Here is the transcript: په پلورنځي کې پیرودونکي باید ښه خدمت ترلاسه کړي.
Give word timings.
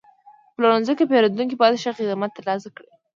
په 0.53 0.53
پلورنځي 0.55 0.93
کې 0.97 1.09
پیرودونکي 1.11 1.55
باید 1.57 1.81
ښه 1.83 1.91
خدمت 1.97 2.31
ترلاسه 2.37 2.69
کړي. 2.75 2.89